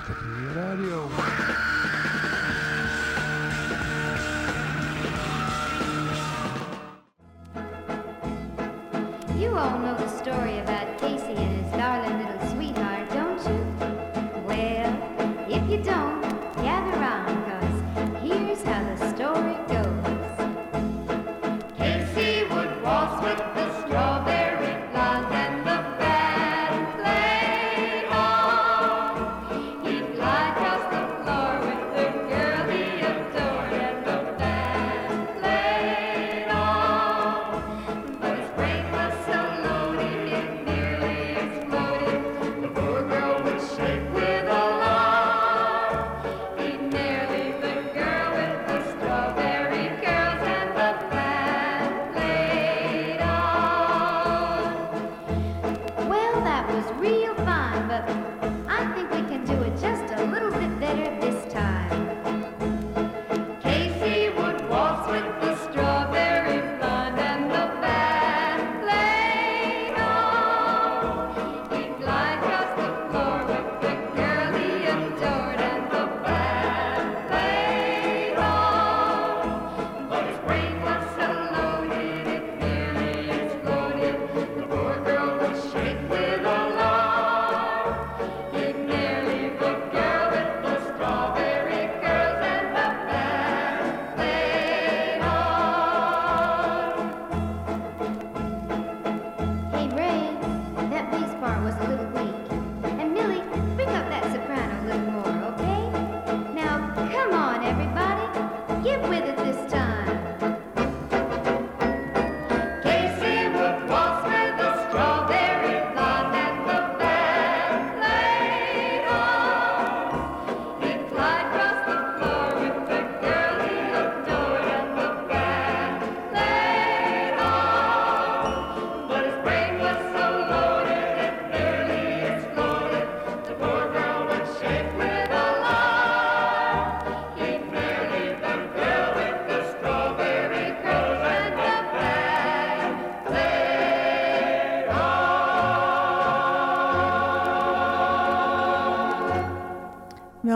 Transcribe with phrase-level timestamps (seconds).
[0.00, 1.69] Ratatouille Radio.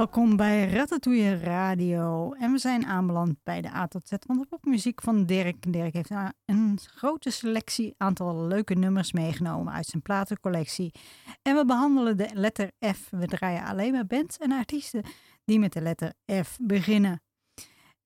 [0.04, 2.32] Welkom bij Ratatouille Radio.
[2.32, 5.72] En we zijn aanbeland bij de A tot Z van de popmuziek van Dirk.
[5.72, 6.10] Dirk heeft
[6.44, 10.94] een grote selectie aantal leuke nummers meegenomen uit zijn platencollectie.
[11.42, 13.10] En we behandelen de letter F.
[13.10, 15.02] We draaien alleen maar bands en artiesten
[15.44, 17.22] die met de letter F beginnen.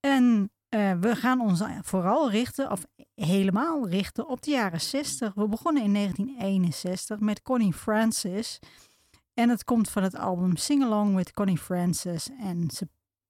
[0.00, 5.34] En eh, we gaan ons vooral richten, of helemaal richten, op de jaren 60.
[5.34, 8.58] We begonnen in 1961 met Connie Francis.
[9.38, 12.28] En het komt van het album Sing Along with Connie Francis.
[12.40, 12.88] En ze,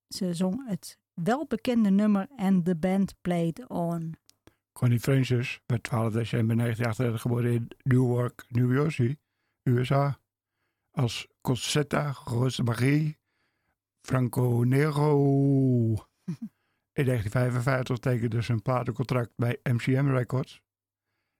[0.08, 4.14] ze zong het welbekende nummer And the Band Played On.
[4.72, 9.18] Connie Francis werd 12 december 1938 geboren in Newark, New Jersey,
[9.62, 10.18] USA.
[10.90, 13.18] Als Cosetta Rosa Marie
[14.00, 15.14] Franco Nero.
[16.92, 20.60] In 1955 tekende ze een platencontract bij MCM Records.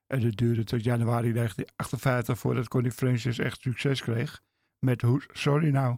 [0.07, 4.41] En het duurde tot januari 1958 voordat Connie Francis echt succes kreeg
[4.79, 5.97] met Who's Sorry Now.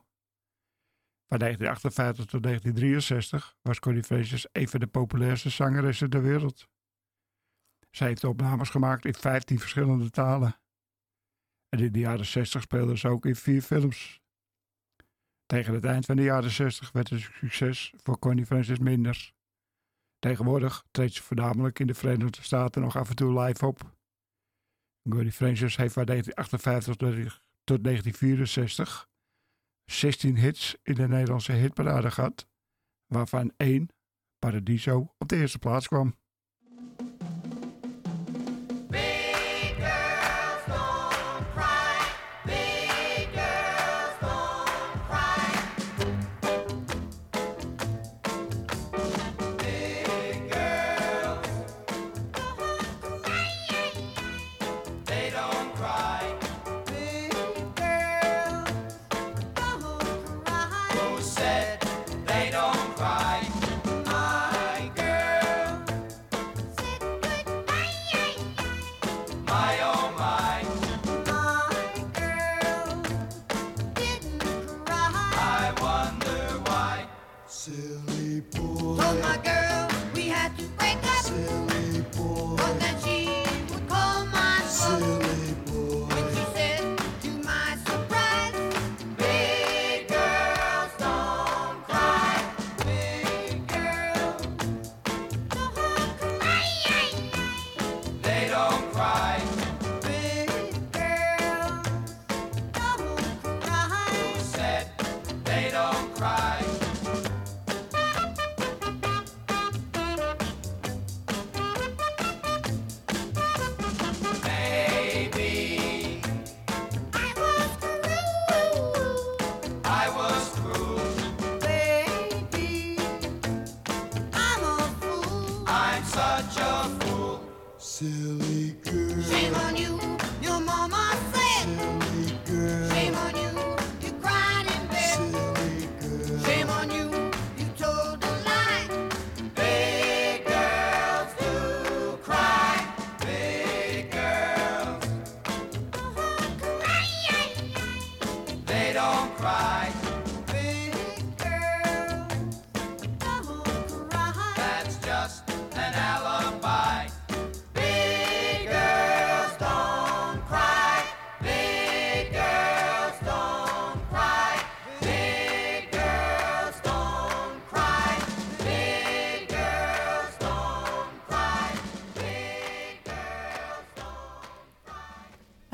[1.27, 6.69] Van 1958 tot 1963 was Connie Francis een van de populairste zangeressen ter wereld.
[7.91, 10.59] Zij heeft opnames gemaakt in 15 verschillende talen.
[11.69, 14.21] En in de jaren 60 speelde ze ook in vier films.
[15.45, 19.33] Tegen het eind van de jaren 60 werd het succes voor Connie Francis minder.
[20.19, 23.95] Tegenwoordig treedt ze voornamelijk in de Verenigde Staten nog af en toe live op.
[25.09, 29.09] Connie Francis heeft van 1958 tot tot 1964
[29.85, 32.47] 16 hits in de Nederlandse hitparade gehad,
[33.05, 33.89] waarvan één,
[34.39, 36.15] Paradiso, op de eerste plaats kwam.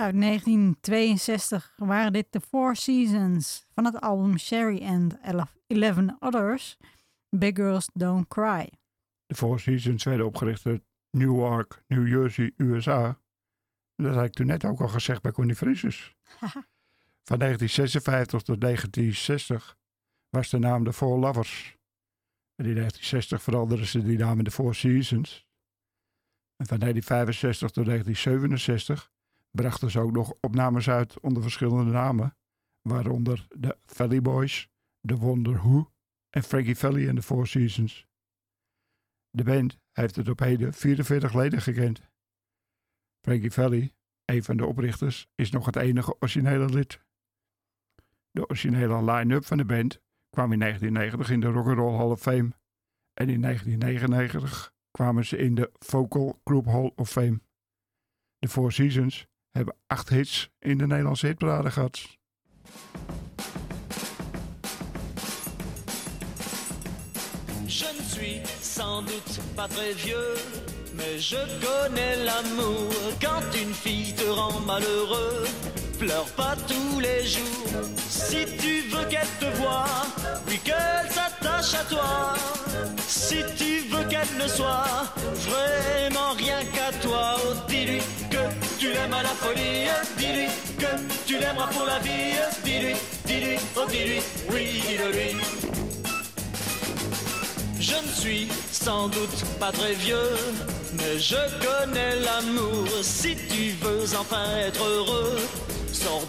[0.07, 5.17] Uit 1962 waren dit de Four Seasons van het album Sherry and
[5.67, 6.77] Eleven Others.
[7.29, 8.69] Big Girls Don't Cry.
[9.25, 13.19] De Four Seasons werden opgericht in Newark, New Jersey, USA.
[13.95, 16.15] Dat had ik toen net ook al gezegd bij Connie Frisus.
[17.29, 19.77] Van 1956 tot 1960
[20.29, 21.77] was de naam de Four Lovers.
[22.55, 25.47] En in 1960 veranderden ze die naam in de Four Seasons.
[26.55, 29.15] En van 1965 tot 1967
[29.51, 32.37] brachten ze ook nog opnames uit onder verschillende namen.
[32.81, 34.69] Waaronder de Valley Boys,
[35.01, 35.91] The Wonder Who
[36.29, 38.07] en Frankie Valli en de Four Seasons.
[39.29, 42.01] De band heeft het op heden 44 leden gekend.
[43.21, 43.93] Frankie Valli,
[44.25, 47.05] een van de oprichters, is nog het enige originele lid.
[48.31, 52.51] De originele line-up van de band kwam in 1990 in de Rock'n'Roll Hall of Fame.
[53.13, 57.41] En in 1999 kwamen ze in de Vocal Group Hall of Fame.
[58.39, 59.27] De Four Seasons
[59.57, 61.99] hebben acht hits in de Nederlandse hitparade gehad.
[67.65, 70.33] Je ne suis sans doute pas très vieux,
[70.93, 72.93] mais je connais l'amour.
[73.19, 75.45] Quand une fille te rend malheureux,
[75.99, 77.83] pleure pas tous les jours.
[78.09, 79.85] Si tu veux qu'elle te voie,
[80.45, 82.35] puis qu'elle s'attache à toi.
[83.07, 84.85] Si tu qu'elle ne soit
[85.49, 88.43] vraiment rien qu'à toi, oh dis-lui que
[88.79, 89.87] tu l'aimes à la folie.
[90.17, 90.91] Dis-lui que
[91.25, 92.35] tu l'aimeras pour la vie.
[92.63, 92.95] Dis-lui,
[93.25, 94.21] dis-lui, oh dis-lui,
[94.51, 95.35] oui, dis-le-lui.
[97.79, 100.35] Je ne suis sans doute pas très vieux,
[100.93, 102.87] mais je connais l'amour.
[103.01, 105.39] Si tu veux enfin être heureux,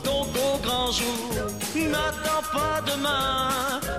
[0.04, 1.30] donc au grand jour.
[1.74, 3.50] N'attends pas demain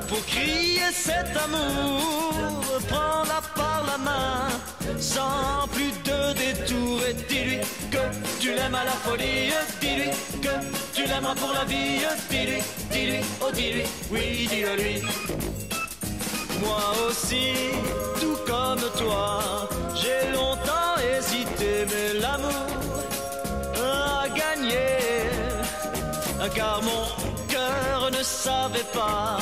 [0.07, 2.33] pour crier cet amour.
[2.87, 4.47] Prends-la par la main,
[4.99, 7.01] sans plus de détour.
[7.07, 7.59] Et dis-lui
[7.91, 8.03] que
[8.39, 9.51] tu l'aimes à la folie.
[9.81, 10.11] Dis-lui
[10.41, 10.53] que
[10.93, 12.01] tu l'aimeras pour la vie.
[12.29, 12.61] Dis-lui,
[12.91, 15.01] dis-lui, oh dis-lui, oui, dis-le lui.
[16.63, 17.53] Moi aussi,
[18.19, 22.67] tout comme toi, j'ai longtemps hésité, mais l'amour
[23.77, 24.98] a gagné.
[26.47, 27.05] Car mon
[27.47, 29.39] cœur ne savait pas,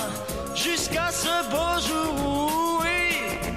[0.56, 3.48] jusqu'à ce beau jour, oui,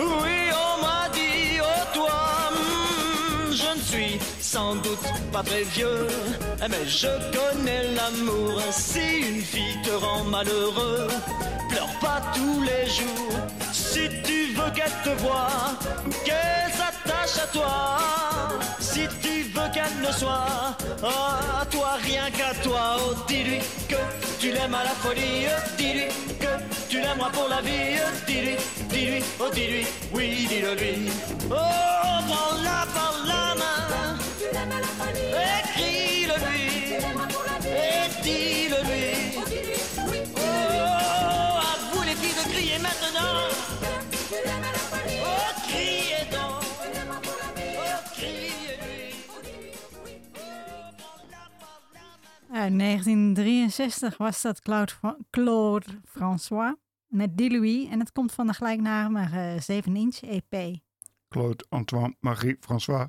[0.00, 4.98] oui, on m'a dit, oh toi, hmm, je ne suis sans doute
[5.32, 6.08] pas très vieux,
[6.68, 8.60] mais je connais l'amour.
[8.70, 11.08] Si une fille te rend malheureux,
[11.68, 13.38] pleure pas tous les jours.
[13.72, 15.48] Si tu veux qu'elle te voie,
[16.24, 16.79] qu'elle
[17.10, 17.98] s'attache à toi.
[18.78, 23.96] Si tu veux qu'elle ne soit à toi, rien qu'à toi, oh dis-lui que
[24.38, 25.46] tu l'aimes à la folie.
[25.76, 26.52] Dis-lui que
[26.88, 27.98] tu l'aimeras pour la vie.
[28.26, 28.56] Dis-lui,
[28.88, 31.10] dis-lui, oh dis-lui, oui, dis-le lui.
[31.50, 31.54] Oh,
[32.28, 34.18] prends-la par la main.
[35.58, 36.68] Écris-le lui.
[37.66, 39.06] Et dis-le lui.
[40.36, 43.48] Oh, à vous les filles de crier maintenant.
[52.60, 54.92] Uit 1963 was dat Claude,
[55.30, 56.76] Claude François
[57.06, 60.80] met Dilouis en het komt van de gelijknamige 7-inch E EP.
[61.28, 63.08] Claude Antoine Marie François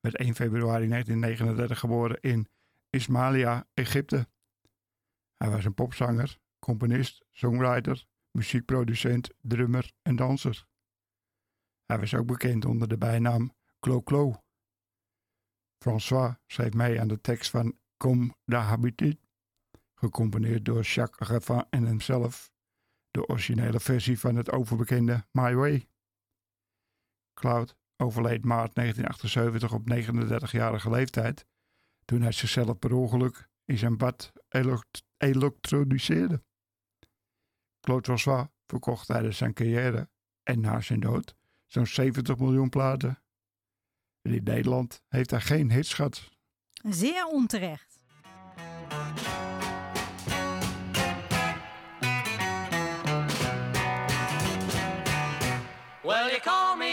[0.00, 2.48] werd 1 februari 1939 geboren in
[2.90, 4.28] Ismailia, Egypte.
[5.36, 10.66] Hij was een popzanger, componist, songwriter, muziekproducent, drummer en danser.
[11.86, 14.42] Hij was ook bekend onder de bijnaam Clo Clo.
[15.78, 19.18] François schreef mee aan de tekst van Comme d'habitude,
[19.94, 22.52] gecomponeerd door Jacques Raffin en hemzelf,
[23.10, 25.88] de originele versie van het overbekende My Way.
[27.34, 31.46] Cloud overleed maart 1978 op 39-jarige leeftijd,
[32.04, 34.32] toen hij zichzelf per ongeluk in zijn bad
[35.16, 36.42] elektroniseerde.
[37.80, 40.10] Claude François verkocht tijdens zijn carrière
[40.42, 41.36] en na zijn dood
[41.68, 43.22] zo'n 70 miljoen platen.
[44.22, 46.30] En in Nederland heeft hij geen hits gehad.
[46.72, 47.87] Zeer onterecht.
[56.08, 56.87] Well, you call me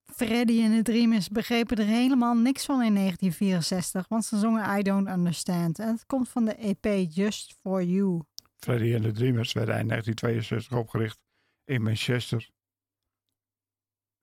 [0.03, 4.83] Freddy en de Dreamers begrepen er helemaal niks van in 1964, want ze zongen I
[4.83, 5.79] Don't Understand.
[5.79, 8.21] En het komt van de EP Just For You.
[8.55, 11.19] Freddy en de Dreamers werden in 1962 opgericht
[11.65, 12.49] in Manchester,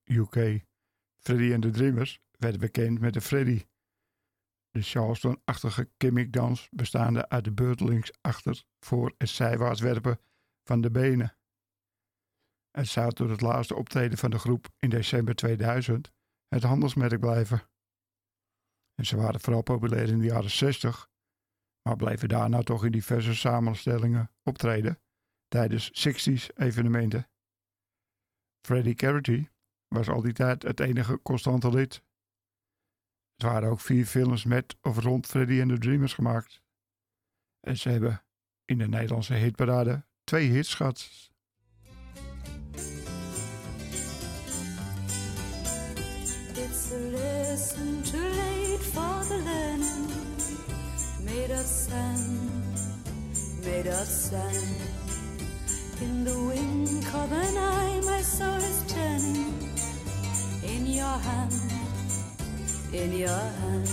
[0.04, 0.64] UK.
[1.18, 3.62] Freddy en de Dreamers werden bekend met de Freddy,
[4.74, 10.20] de Charleston-achtige gimmickdans bestaande uit de beurtelings achter, voor en zijwaarts werpen
[10.64, 11.36] van de benen.
[12.70, 16.12] Het zou tot het laatste optreden van de groep in december 2000
[16.48, 17.68] het handelsmerk blijven.
[18.94, 21.08] En ze waren vooral populair in de jaren 60,
[21.82, 25.00] maar bleven daarna toch in diverse samenstellingen optreden
[25.48, 27.28] tijdens 60s evenementen.
[28.66, 29.48] Freddie Carity
[29.88, 32.02] was al die tijd het enige constante lid.
[33.36, 36.62] Er waren ook vier films met of rond Freddie en de Dreamers gemaakt.
[37.60, 38.22] En ze hebben
[38.64, 41.08] in de Nederlandse hitparade twee hits gehad.
[46.56, 50.10] It's a lesson too late for the learning.
[51.24, 52.40] Made of sand,
[53.64, 55.02] made of sand.
[56.00, 59.54] In the wink of an eye, my soul is turning.
[60.62, 61.83] In your hand,
[62.94, 63.28] in your
[63.60, 63.90] hand.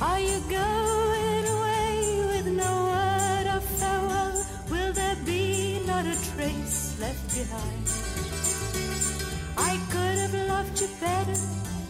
[0.00, 4.44] Are you going away with no word of farewell?
[4.70, 7.86] Will there be not a trace left behind?
[9.56, 11.38] I could have loved you better,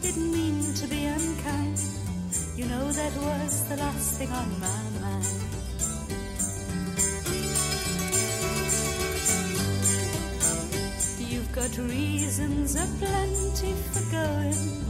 [0.03, 1.81] didn't mean to be unkind.
[2.55, 5.27] You know that was the last thing on my mind.
[11.19, 14.82] You've got reasons aplenty for going.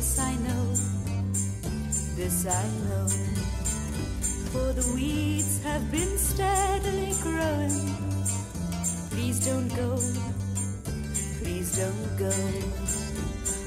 [0.00, 0.64] This I know,
[2.16, 3.06] this I know.
[4.50, 7.76] For the weeds have been steadily growing.
[9.10, 9.98] Please don't go
[11.40, 12.32] please don't go.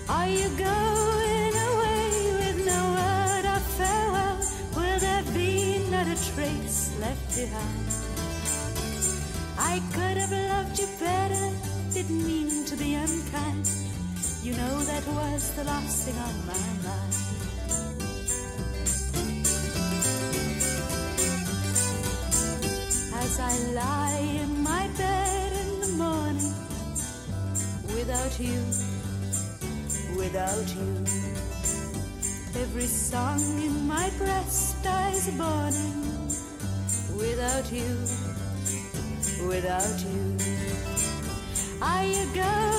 [0.10, 2.10] Are you going away
[2.42, 4.38] with no word of farewell?
[4.76, 7.90] Will there be not a trace left behind?
[9.60, 10.43] I could have
[15.44, 16.54] that the last thing on my
[16.86, 17.14] mind.
[23.24, 26.54] As I lie in my bed in the morning
[27.96, 28.60] without you,
[30.18, 31.04] without you.
[32.62, 36.04] Every song in my breast dies a burning
[37.18, 37.98] without you,
[39.48, 40.38] without you.
[41.82, 42.73] Are you going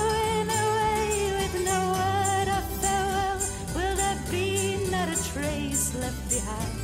[6.05, 6.79] left behind?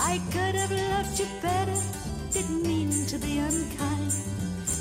[0.00, 1.80] I could have loved you better,
[2.32, 4.12] didn't mean to be unkind.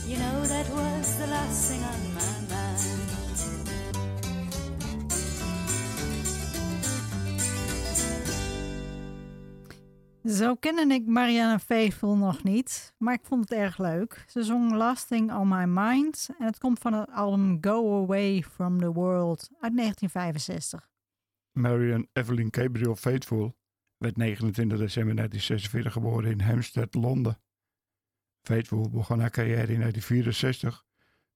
[0.07, 3.11] You know that was the last thing on my mind.
[10.23, 14.25] Zo kende ik Marianne Faithful nog niet, maar ik vond het erg leuk.
[14.27, 18.43] Ze zong Last Thing on My Mind en het komt van het album Go Away
[18.51, 20.92] from the World uit 1965.
[21.53, 23.57] Marion Evelyn Gabriel Faithful
[23.97, 27.41] werd 29 december 1946 geboren in Hampstead, Londen.
[28.41, 30.85] Faithful begon haar carrière in 1964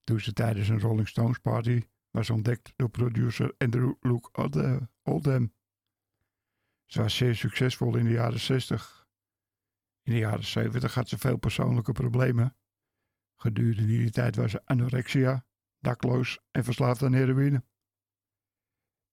[0.04, 4.30] toen ze tijdens een Rolling Stones party was ontdekt door producer Andrew Luke
[5.02, 5.54] Oldham.
[6.86, 9.08] Ze was zeer succesvol in de jaren 60.
[10.02, 12.56] In de jaren 70 had ze veel persoonlijke problemen.
[13.36, 15.46] Gedurende die tijd was ze anorexia,
[15.78, 17.64] dakloos en verslaafd aan heroïne.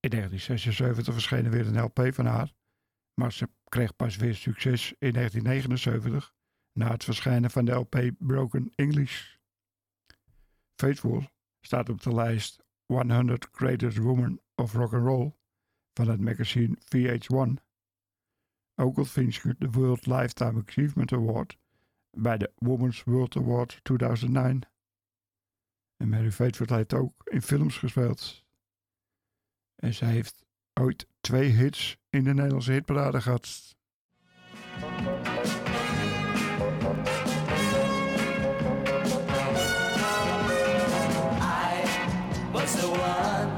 [0.06, 2.54] In 1976 verscheen er weer een LP van haar,
[3.14, 6.34] maar ze kreeg pas weer succes in 1979
[6.74, 9.36] na het verschijnen van de LP Broken English.
[10.76, 11.24] Faithful
[11.62, 15.34] staat op de lijst 100 Greatest Women of Rock and Roll
[15.94, 17.64] van het magazine VH1.
[18.76, 21.58] Ook ontving ze de World Lifetime Achievement Award
[22.12, 24.62] bij de Women's World Award 2009.
[25.98, 28.45] En Mary Faithford heeft ook in films gespeeld.
[29.86, 33.76] En zij heeft ooit twee hits in de Nederlandse hitparade gehad.
[42.52, 43.55] was the one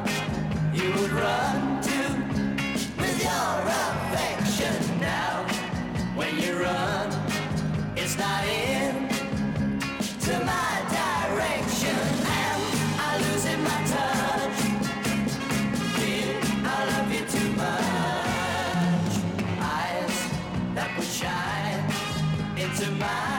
[22.79, 23.36] to mind.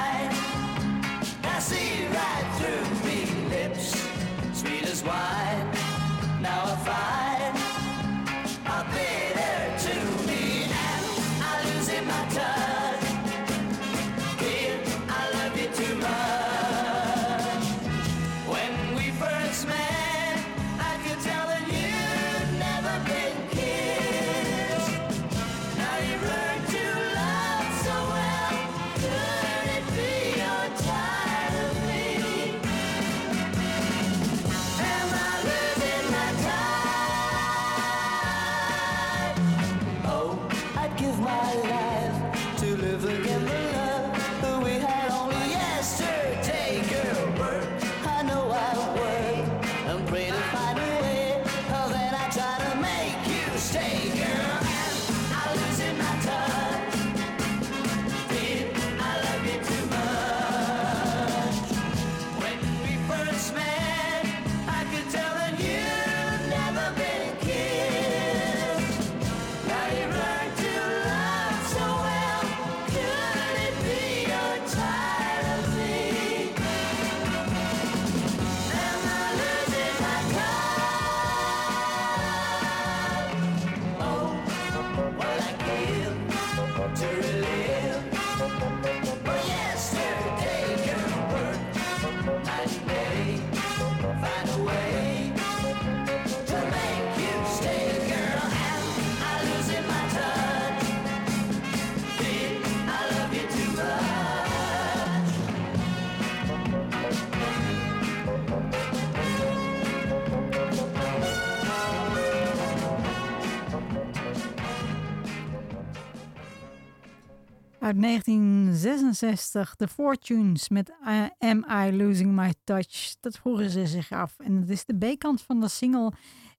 [117.89, 123.17] Uit 1966, The Fortunes met uh, Am I Losing My Touch.
[123.21, 124.39] Dat vroegen ze zich af.
[124.39, 126.13] En het is de B-kant van de single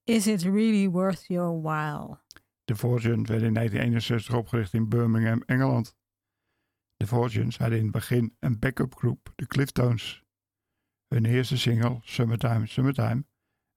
[0.04, 2.18] Is It Really Worth Your While?
[2.64, 5.96] De Fortunes werd in 1961 opgericht in Birmingham, Engeland.
[6.96, 10.24] De Fortunes hadden in het begin een backup groep, de Cliftones.
[11.08, 13.26] Hun eerste single, Summertime, Summertime,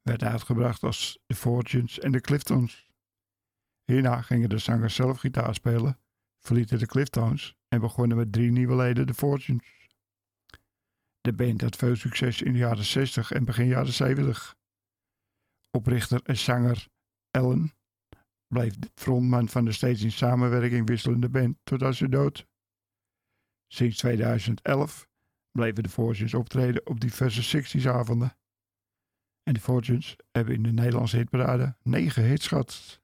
[0.03, 2.91] werd uitgebracht als The Fortunes en de Cliftones.
[3.85, 6.02] Hierna gingen de zangers zelf gitaar spelen,
[6.42, 9.88] verlieten de Cliftones en begonnen met drie nieuwe leden, de Fortunes.
[11.20, 14.57] De band had veel succes in de jaren 60 en begin jaren 70.
[15.70, 16.88] Oprichter en zanger
[17.31, 17.72] Ellen
[18.46, 22.46] bleef frontman van de steeds in samenwerking wisselende band totdat ze dood.
[23.66, 25.09] Sinds 2011
[25.50, 28.37] bleven de Fortunes optreden op diverse 60s avonden.
[29.42, 33.00] En de Fortunes hebben in de Nederlandse hitparade negen hits gehad.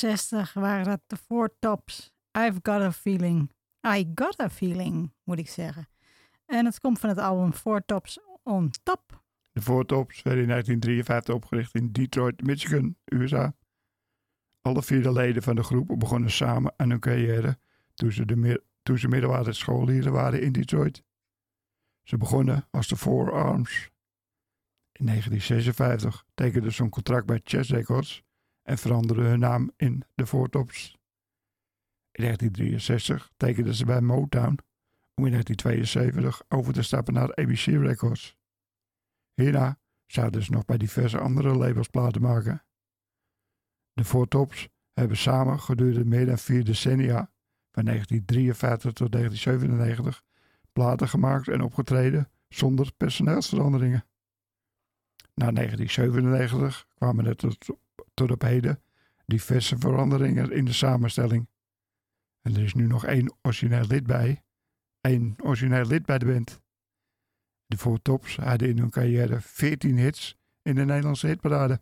[0.00, 2.12] 1966 waren dat de Four Tops.
[2.38, 3.50] I've got a feeling.
[3.86, 5.88] I got a feeling, moet ik zeggen.
[6.46, 9.22] En het komt van het album Four Tops on Top.
[9.52, 13.54] De Voortops werden in 1953 opgericht in Detroit, Michigan, USA.
[14.62, 17.58] Alle vier de leden van de groep begonnen samen aan hun carrière
[17.94, 21.02] toen ze, de toen ze waren in Detroit.
[22.02, 23.90] Ze begonnen als de Four Arms.
[24.92, 28.23] In 1956 tekenden ze een contract bij Chess Records
[28.64, 30.98] en veranderden hun naam in de Voortops.
[32.10, 34.58] In 1963 tekenden ze bij Motown
[35.14, 38.36] om in 1972 over te stappen naar ABC Records.
[39.34, 42.64] Hierna zouden ze nog bij diverse andere labels platen maken.
[43.92, 47.32] De Four Tops hebben samen gedurende meer dan vier decennia,
[47.70, 50.22] van 1953 tot 1997,
[50.72, 54.04] platen gemaakt en opgetreden zonder personeelsveranderingen.
[55.34, 57.66] Na 1997 kwamen er tot,
[58.14, 58.82] tot op heden
[59.26, 61.48] diverse veranderingen in de samenstelling.
[62.42, 64.42] En er is nu nog één origineel lid bij,
[65.00, 66.62] één origineel lid bij de band.
[67.66, 71.80] De Four Tops hadden in hun carrière 14 hits in de Nederlandse hitparade.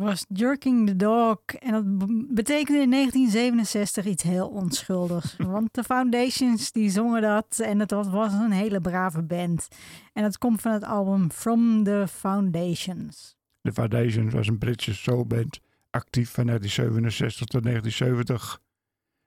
[0.00, 1.38] Was Jerking the Dog.
[1.58, 1.84] En dat
[2.34, 5.36] betekende in 1967 iets heel onschuldigs.
[5.56, 7.58] Want de Foundations die zongen dat.
[7.58, 9.68] En het was, een hele brave band.
[10.12, 13.36] En dat komt van het album From the Foundations.
[13.60, 15.60] De Foundations was een Britse soulband,
[15.90, 18.60] actief van 1967 tot 1970.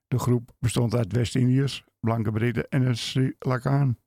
[0.08, 3.98] De groep bestond uit West-Indiërs, blanke Britten en een Sri Lankaan.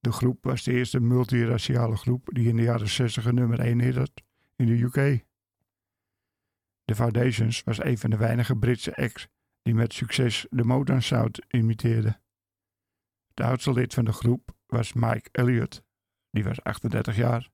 [0.00, 3.80] De groep was de eerste multiraciale groep die in de jaren 60 een nummer 1
[3.80, 4.22] hit
[4.56, 5.24] in de UK.
[6.84, 9.28] De Foundations was een van de weinige Britse acts
[9.62, 12.20] die met succes de Motown Sound imiteerde.
[13.34, 15.82] Het oudste lid van de groep was Mike Elliott,
[16.30, 17.50] die was 38 jaar.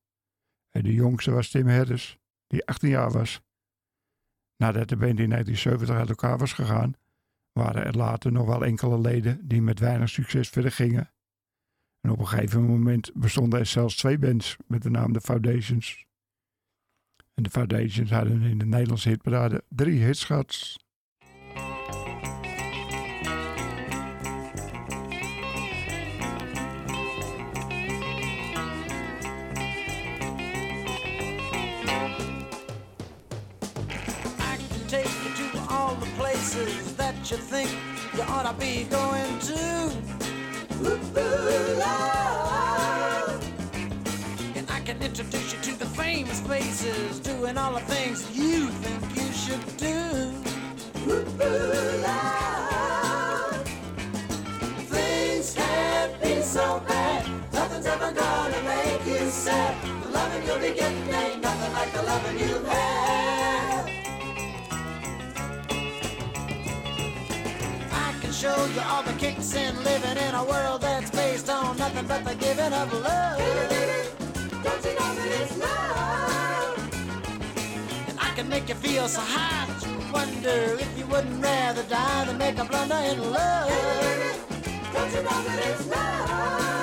[0.70, 3.40] En de jongste was Tim Harris, die 18 jaar was.
[4.56, 6.94] Nadat de band in 1970 uit elkaar was gegaan,
[7.52, 11.12] waren er later nog wel enkele leden die met weinig succes verder gingen.
[12.00, 16.06] En op een gegeven moment bestonden er zelfs twee bands met de naam The Foundations.
[17.34, 20.24] En de Foundations hadden in de Nederlandse hitparade drie hits
[36.96, 37.70] that you think
[38.14, 38.22] you
[38.58, 38.99] be
[46.02, 49.98] famous faces doing all the things you think you should do.
[51.10, 51.24] Ooh.
[54.94, 57.22] Things can't be so bad.
[57.52, 59.74] Nothing's ever gonna make you sad.
[60.02, 63.84] The loving you'll be getting ain't nothing like the loving you've had.
[68.06, 71.76] I can show you all the kicks in living in a world that's based on
[71.76, 74.09] nothing but the giving of love.
[74.64, 76.76] Don't you know that it's love?
[78.08, 81.82] And I can make you feel so high that you wonder if you wouldn't rather
[81.84, 83.70] die than make a blunder in love.
[84.92, 86.79] Don't you know that it's love?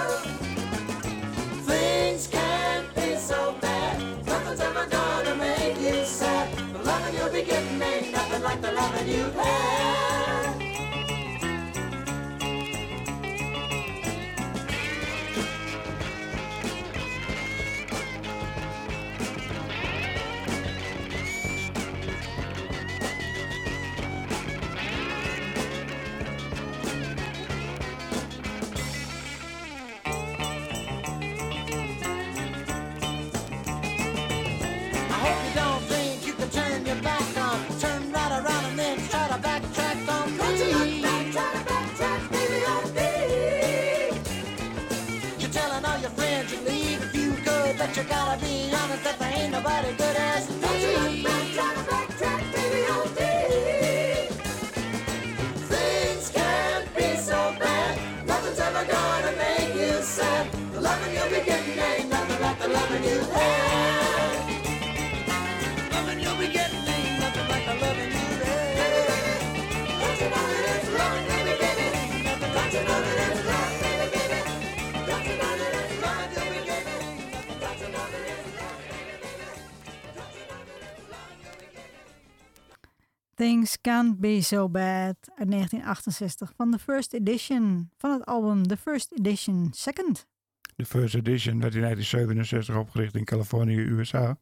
[83.88, 89.12] Can't Be So Bad uit 1968 van de First Edition van het album The First
[89.12, 90.28] Edition Second.
[90.76, 94.39] De First Edition werd in 1967 opgericht in Californië, USA.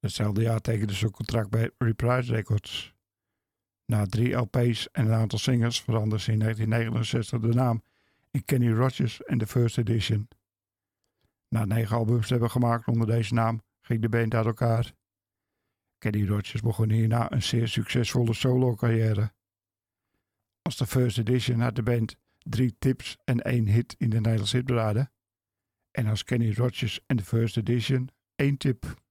[0.00, 2.94] Hetzelfde jaar tekende ze een contract bij Reprise Records.
[3.86, 7.82] Na drie LP's en een aantal singles veranderde ze in 1969 de naam
[8.30, 10.28] in Kenny Rogers en The First Edition.
[11.48, 14.92] Na negen albums te hebben gemaakt onder deze naam ging de band uit elkaar.
[16.04, 19.32] Kenny Rogers begon hierna een zeer succesvolle solo-carrière.
[20.62, 24.56] Als de First Edition had de band drie tips en één hit in de Nederlandse
[24.56, 25.10] hitparade.
[25.90, 29.02] En als Kenny Rogers en de First Edition één tip.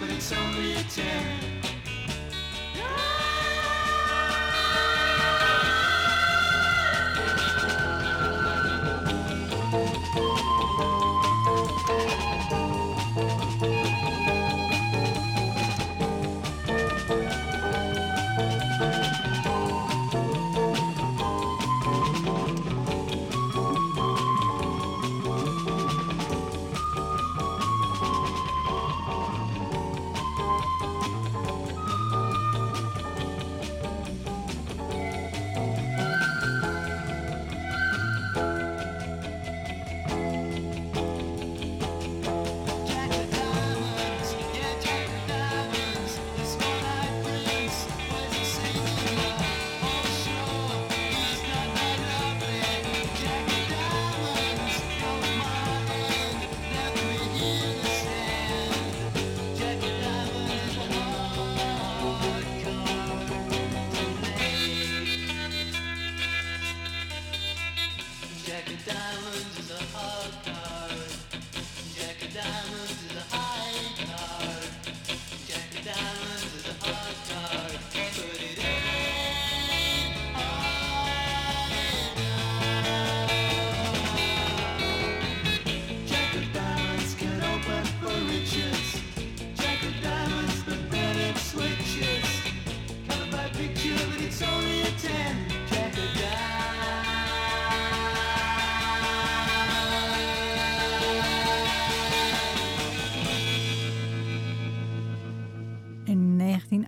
[0.00, 1.35] but it's only a chance.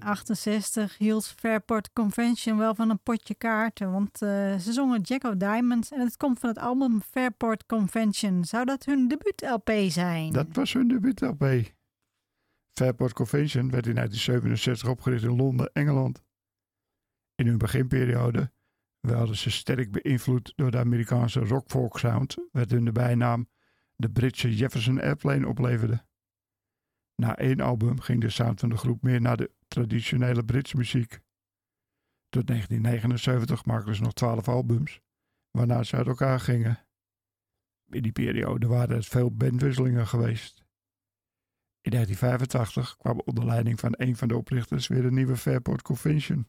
[0.09, 5.35] 1968 hield Fairport Convention wel van een potje kaarten, want eh, ze zongen Jack of
[5.35, 8.45] Diamonds en het komt van het album Fairport Convention.
[8.45, 10.33] Zou dat hun debuut-LP zijn?
[10.33, 11.45] Dat was hun debuut-LP.
[12.73, 16.23] Fairport Convention werd in 1967 opgericht in Londen, Engeland.
[17.35, 18.53] In hun beginperiode
[19.01, 23.49] werden ze sterk beïnvloed door de Amerikaanse rock-folk sound, werd hun de bijnaam
[23.97, 26.07] de Britse Jefferson Airplane opleverde.
[27.15, 31.21] Na één album ging de sound van de groep meer naar de traditionele Britse muziek.
[32.29, 35.01] Tot 1979 maakten ze nog 12 albums,
[35.51, 36.87] waarna ze uit elkaar gingen.
[37.91, 40.67] In die periode waren er veel bandwisselingen geweest.
[41.81, 46.47] In 1985 kwam onder leiding van een van de oprichters weer een nieuwe Fairport Convention.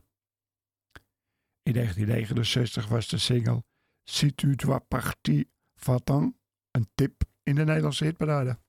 [1.63, 3.63] In 1969 was de single
[4.03, 4.55] Si tu
[5.75, 6.39] va-t'en
[6.71, 8.59] een tip in de Nederlandse hitparade.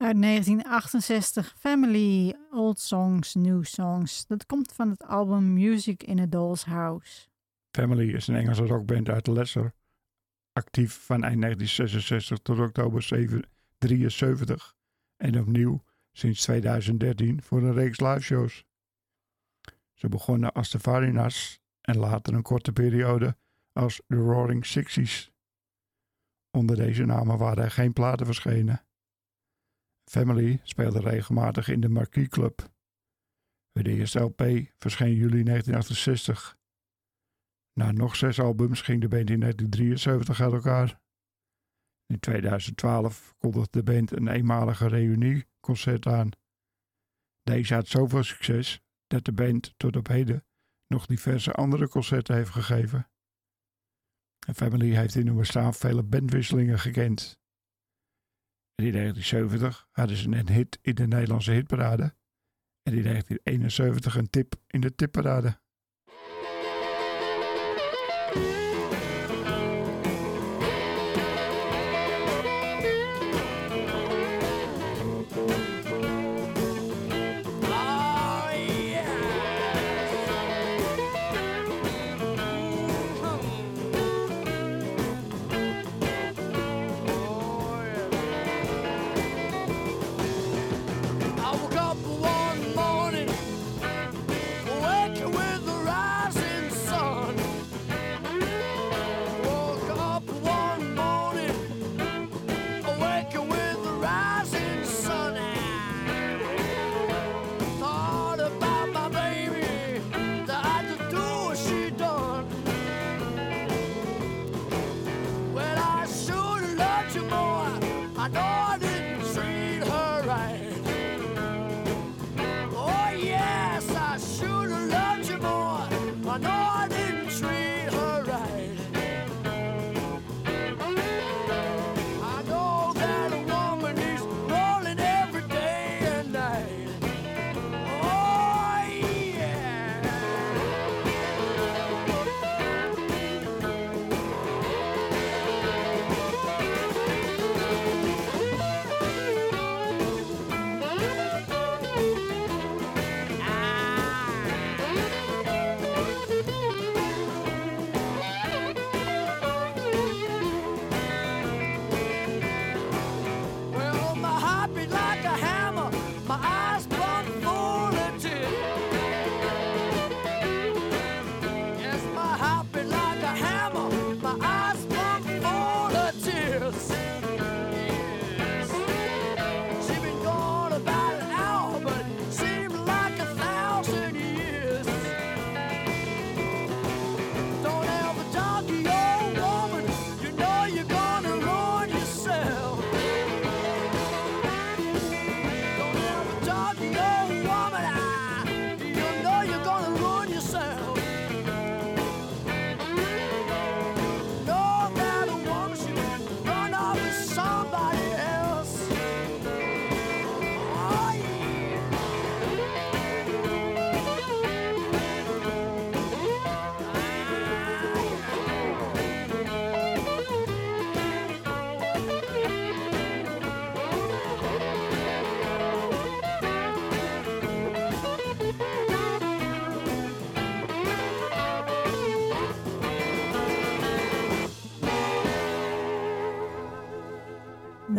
[0.00, 4.26] Uit 1968, Family, Old Songs, New Songs.
[4.26, 7.28] Dat komt van het album Music in a Doll's House.
[7.70, 9.74] Family is een Engelse rockband uit Leicester.
[10.52, 14.76] Actief van eind 1966 tot oktober 1973.
[15.16, 18.64] En opnieuw sinds 2013 voor een reeks liveshows.
[19.94, 23.36] Ze begonnen als de Varinas en later een korte periode
[23.72, 25.30] als The Roaring Sixties.
[26.50, 28.84] Onder deze namen waren er geen platen verschenen.
[30.10, 32.70] Family speelde regelmatig in de Marquis Club.
[33.72, 34.40] Hun eerste LP
[34.78, 36.58] verscheen juli 1968.
[37.72, 41.00] Na nog zes albums ging de band in 1973 uit elkaar.
[42.06, 46.30] In 2012 kondigde de band een eenmalige reunieconcert aan.
[47.42, 50.46] Deze had zoveel succes dat de band tot op heden
[50.86, 53.10] nog diverse andere concerten heeft gegeven.
[54.46, 57.39] En Family heeft in hun bestaan vele bandwisselingen gekend.
[58.80, 62.14] In 1970 hadden ze een hit in de Nederlandse hitparade.
[62.82, 65.60] En in 1971 een tip in de tipparade.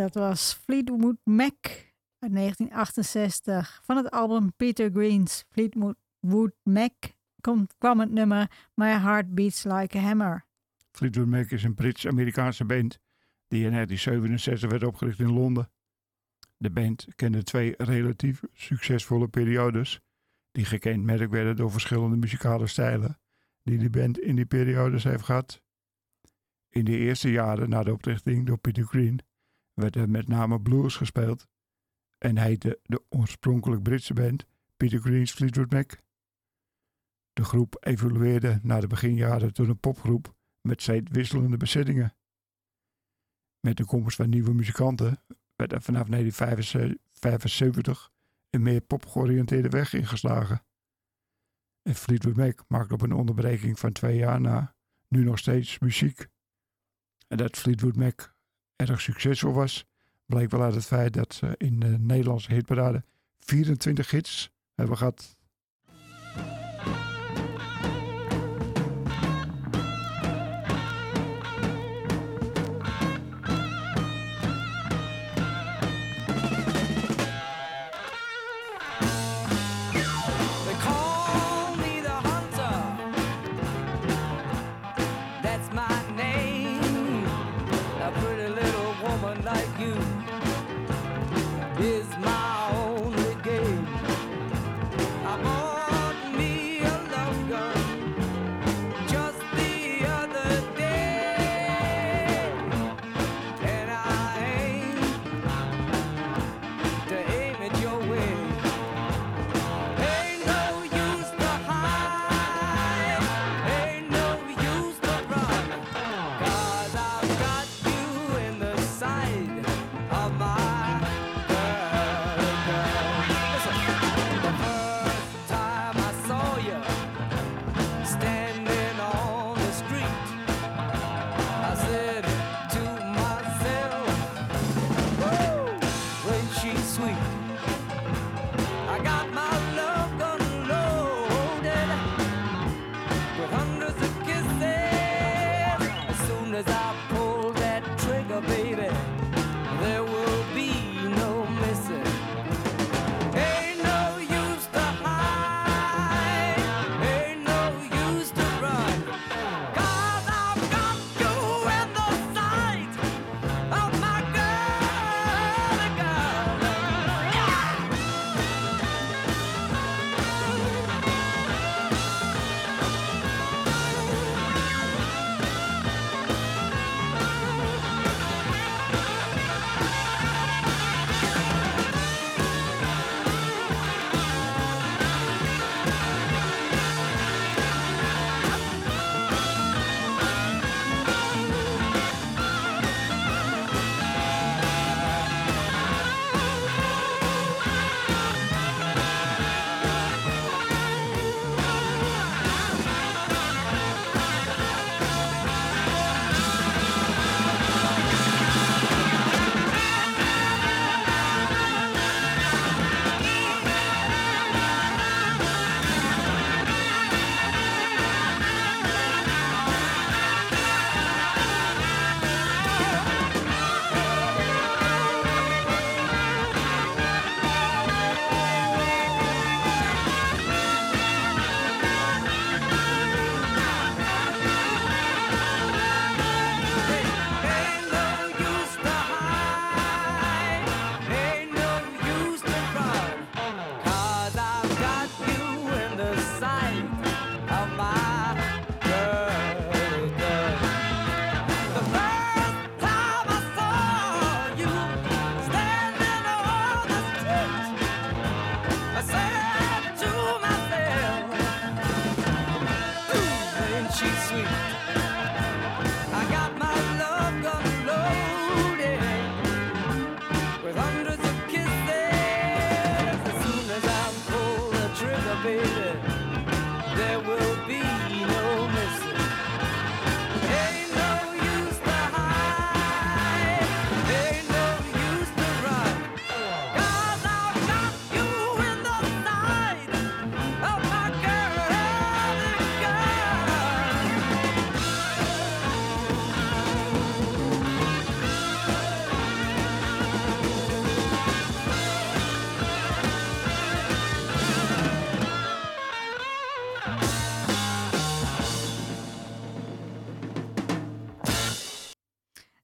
[0.01, 1.55] Dat was Fleetwood Mac
[2.19, 6.93] uit 1968 van het album Peter Green's Fleetwood Mac
[7.77, 10.45] kwam het nummer My Heart Beats Like a Hammer.
[10.91, 12.99] Fleetwood Mac is een Brits-Amerikaanse band
[13.47, 15.71] die in 1967 werd opgericht in Londen.
[16.57, 19.99] De band kende twee relatief succesvolle periodes
[20.51, 23.19] die gekenmerkt werden door verschillende muzikale stijlen
[23.63, 25.61] die de band in die periodes heeft gehad.
[26.69, 29.19] In de eerste jaren na de oprichting door Peter Green
[29.73, 31.47] werd er met name blues gespeeld
[32.17, 34.45] en heette de oorspronkelijk Britse band
[34.77, 35.97] Peter Green's Fleetwood Mac.
[37.33, 42.15] De groep evolueerde na de beginjaren tot een popgroep met steeds wisselende bezettingen.
[43.59, 45.23] Met de komst van nieuwe muzikanten
[45.55, 48.11] werd er vanaf 1975
[48.49, 50.65] een meer popgeoriënteerde weg ingeslagen.
[51.81, 54.75] En Fleetwood Mac maakt op een onderbreking van twee jaar na
[55.07, 56.27] nu nog steeds muziek.
[57.27, 58.30] En dat Fleetwood Mac
[58.89, 59.85] erg succesvol was,
[60.31, 63.03] Bleek wel uit het feit dat ze in de Nederlandse hitparade
[63.39, 65.37] 24 hits hebben gehad.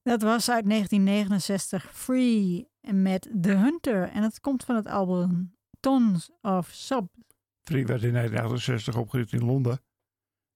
[0.07, 4.09] Dat was uit 1969 Free met The Hunter.
[4.09, 7.07] En het komt van het album Tons of Sub.
[7.63, 9.81] Free werd in 1968 opgericht in Londen.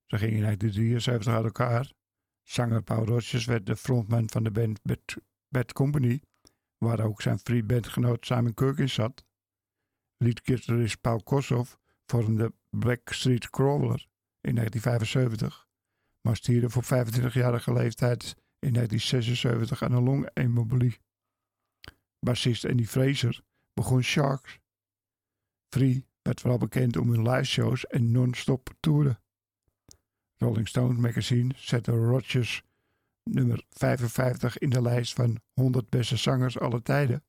[0.06, 1.91] Ze gingen in 1973 uit elkaar.
[2.41, 4.80] Zanger Paul Rodgers werd de frontman van de band
[5.49, 6.22] Bad, Company,
[6.78, 9.26] waar ook zijn Free bandgenoot Simon Kirk in zat.
[10.18, 14.08] Liedgitarist Paul Kossoff vormde Blackstreet Crawler
[14.41, 15.68] in 1975,
[16.22, 20.99] maar stierf op 25-jarige leeftijd in 1976 aan een longembolie.
[22.20, 23.41] Bassist Andy Fraser
[23.74, 24.59] begon Sharks.
[25.70, 29.20] Free werd vooral bekend om hun liveshows en non-stop toeren.
[30.38, 32.64] Rolling Stone magazine zette Rodgers
[33.24, 37.24] nummer 55 in de lijst van 100 beste zangers aller tijden.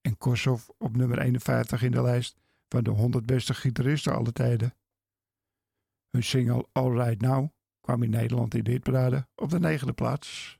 [0.00, 2.36] En Kossoff op nummer 51 in de lijst
[2.68, 4.74] van de 100 beste gitaristen aller tijden.
[6.10, 7.53] Hun single All Right Now
[7.84, 10.58] kwam in Nederland in de hitparade op de negende plaats.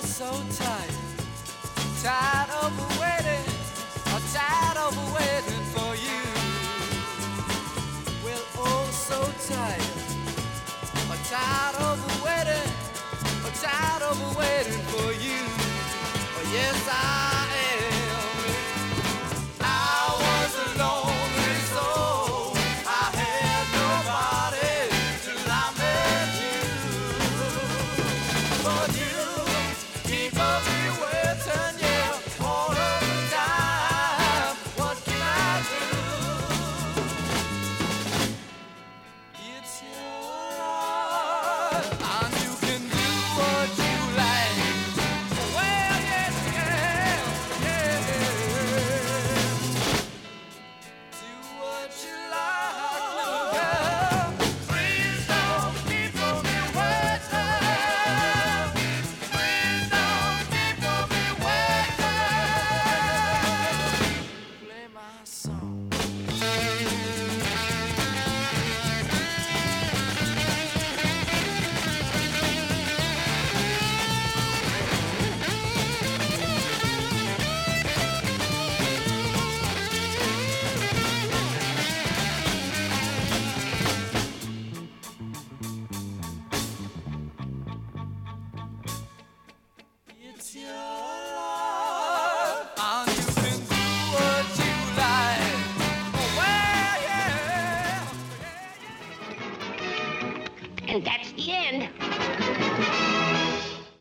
[0.00, 0.90] So tired,
[2.02, 3.44] tired of waiting,
[4.08, 6.22] oh, tired of waiting for you.
[8.24, 9.20] Well, oh, so
[9.52, 9.82] tired,
[11.08, 12.72] oh, tired of waiting,
[13.44, 15.40] oh, tired of waiting for you.
[16.36, 17.31] Oh, yes, I